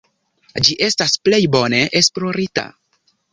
[0.67, 2.65] Ĝi estas plej bone esplorita.